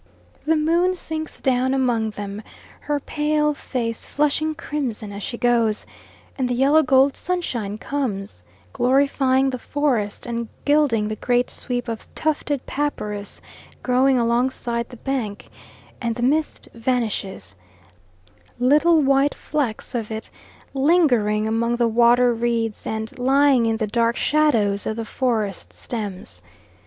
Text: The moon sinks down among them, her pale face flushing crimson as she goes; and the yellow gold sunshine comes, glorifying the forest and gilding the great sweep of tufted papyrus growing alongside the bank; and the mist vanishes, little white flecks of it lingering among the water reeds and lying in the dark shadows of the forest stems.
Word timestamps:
The 0.47 0.55
moon 0.55 0.95
sinks 0.95 1.39
down 1.39 1.75
among 1.75 2.09
them, 2.17 2.41
her 2.79 2.99
pale 2.99 3.53
face 3.53 4.07
flushing 4.07 4.55
crimson 4.55 5.11
as 5.11 5.21
she 5.21 5.37
goes; 5.37 5.85
and 6.39 6.49
the 6.49 6.55
yellow 6.55 6.81
gold 6.81 7.15
sunshine 7.15 7.77
comes, 7.77 8.41
glorifying 8.73 9.51
the 9.51 9.59
forest 9.59 10.25
and 10.25 10.47
gilding 10.65 11.07
the 11.07 11.15
great 11.17 11.51
sweep 11.51 11.87
of 11.87 12.07
tufted 12.15 12.65
papyrus 12.65 13.41
growing 13.83 14.17
alongside 14.17 14.89
the 14.89 14.97
bank; 14.97 15.49
and 16.01 16.15
the 16.15 16.23
mist 16.23 16.67
vanishes, 16.73 17.53
little 18.59 19.03
white 19.03 19.35
flecks 19.35 19.93
of 19.93 20.09
it 20.09 20.31
lingering 20.73 21.45
among 21.45 21.75
the 21.75 21.87
water 21.87 22.33
reeds 22.33 22.87
and 22.87 23.19
lying 23.19 23.67
in 23.67 23.77
the 23.77 23.85
dark 23.85 24.15
shadows 24.17 24.87
of 24.87 24.95
the 24.95 25.05
forest 25.05 25.71
stems. 25.73 26.41